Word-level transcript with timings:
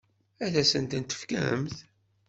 Ad 0.45 0.53
asent-tent-tefkemt? 0.61 1.75